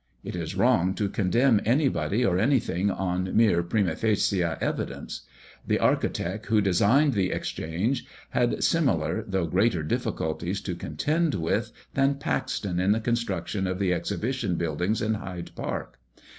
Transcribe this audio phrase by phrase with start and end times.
[0.23, 5.21] It is wrong to condemn anybody or anything on mere primâ facie evidence.
[5.67, 12.15] The architect who designed the Exchange had similar though greater difficulties to contend with, than
[12.15, 15.99] Paxton in the construction of the Exhibition Building in Hyde Park.